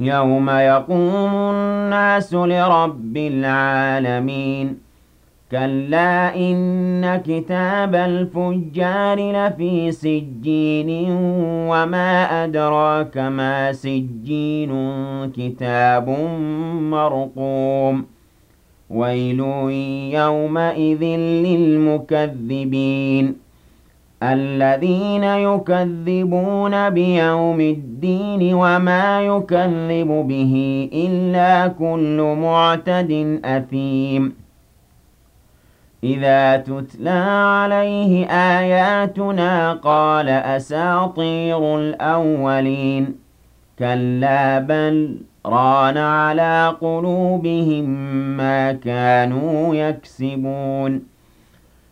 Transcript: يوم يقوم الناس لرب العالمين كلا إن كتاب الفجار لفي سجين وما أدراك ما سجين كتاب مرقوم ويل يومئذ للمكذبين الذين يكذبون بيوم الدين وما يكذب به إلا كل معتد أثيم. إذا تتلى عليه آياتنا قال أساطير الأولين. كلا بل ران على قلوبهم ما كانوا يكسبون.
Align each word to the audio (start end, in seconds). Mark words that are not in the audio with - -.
يوم 0.00 0.50
يقوم 0.50 1.34
الناس 1.34 2.34
لرب 2.34 3.16
العالمين 3.16 4.78
كلا 5.50 6.36
إن 6.36 7.16
كتاب 7.16 7.94
الفجار 7.94 9.32
لفي 9.32 9.92
سجين 9.92 11.06
وما 11.70 12.44
أدراك 12.44 13.18
ما 13.18 13.72
سجين 13.72 14.72
كتاب 15.36 16.08
مرقوم 16.80 18.06
ويل 18.90 19.40
يومئذ 20.14 21.02
للمكذبين 21.46 23.49
الذين 24.22 25.24
يكذبون 25.24 26.90
بيوم 26.90 27.60
الدين 27.60 28.54
وما 28.54 29.22
يكذب 29.22 30.08
به 30.28 30.88
إلا 30.92 31.66
كل 31.68 32.36
معتد 32.42 33.40
أثيم. 33.44 34.34
إذا 36.04 36.56
تتلى 36.56 37.10
عليه 37.10 38.26
آياتنا 38.26 39.72
قال 39.72 40.28
أساطير 40.28 41.78
الأولين. 41.78 43.14
كلا 43.78 44.58
بل 44.58 45.16
ران 45.46 45.96
على 45.96 46.76
قلوبهم 46.80 47.84
ما 48.36 48.72
كانوا 48.72 49.74
يكسبون. 49.74 51.19